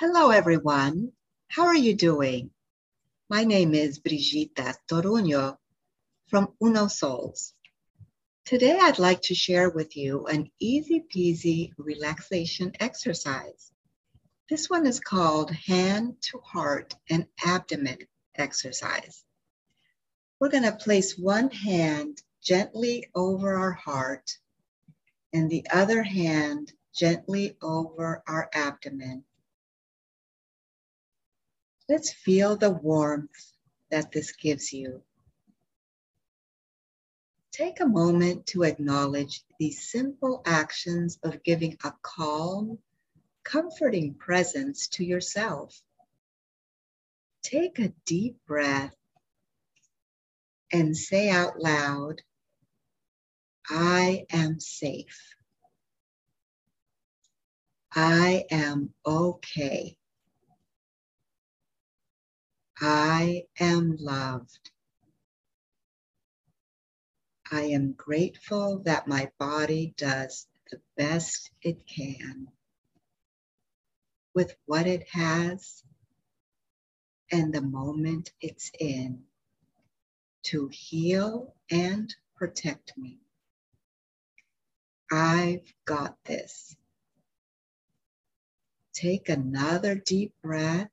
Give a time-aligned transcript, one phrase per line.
[0.00, 1.12] Hello, everyone.
[1.48, 2.52] How are you doing?
[3.28, 5.58] My name is Brigitta Toruño
[6.30, 7.52] from Uno Souls.
[8.46, 13.72] Today, I'd like to share with you an easy peasy relaxation exercise.
[14.48, 17.98] This one is called hand to heart and abdomen
[18.34, 19.22] exercise.
[20.38, 24.38] We're going to place one hand gently over our heart
[25.34, 29.24] and the other hand gently over our abdomen.
[31.90, 33.52] Let's feel the warmth
[33.90, 35.02] that this gives you.
[37.50, 42.78] Take a moment to acknowledge these simple actions of giving a calm,
[43.42, 45.82] comforting presence to yourself.
[47.42, 48.94] Take a deep breath
[50.72, 52.22] and say out loud,
[53.68, 55.34] I am safe.
[57.92, 59.96] I am okay.
[62.80, 64.70] I am loved.
[67.52, 72.48] I am grateful that my body does the best it can
[74.34, 75.82] with what it has
[77.30, 79.24] and the moment it's in
[80.44, 83.18] to heal and protect me.
[85.12, 86.76] I've got this.
[88.94, 90.90] Take another deep breath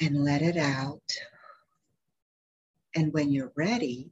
[0.00, 1.02] and let it out.
[2.94, 4.10] And when you're ready,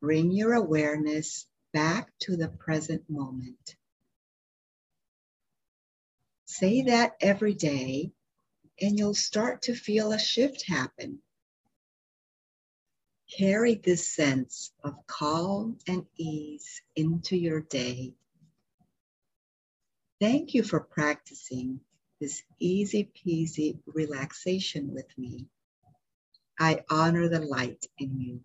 [0.00, 3.76] bring your awareness back to the present moment.
[6.46, 8.12] Say that every day,
[8.80, 11.20] and you'll start to feel a shift happen.
[13.36, 18.14] Carry this sense of calm and ease into your day.
[20.20, 21.80] Thank you for practicing
[22.20, 25.46] this easy peasy relaxation with me.
[26.58, 28.40] I honor the light in you.